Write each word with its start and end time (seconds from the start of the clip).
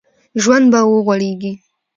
ژوند 0.41 0.65
به 0.71 0.79
وغوړېږي 0.89 1.53